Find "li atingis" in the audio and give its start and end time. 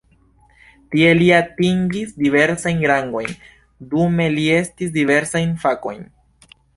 1.17-2.15